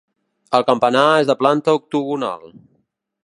El 0.59 0.63
campanar 0.69 1.03
és 1.19 1.29
de 1.31 1.37
planta 1.43 1.77
octogonal. 1.81 2.51